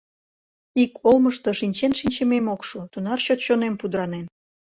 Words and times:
Ик 0.83 0.91
олмышто 1.09 1.49
шинчен 1.59 1.91
шинчымем 1.99 2.45
ок 2.53 2.61
шу, 2.67 2.79
тунар 2.91 3.19
чот 3.25 3.39
чонем 3.45 3.73
пудыранен. 3.79 4.25